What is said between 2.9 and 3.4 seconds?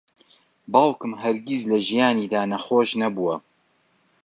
نەبووە.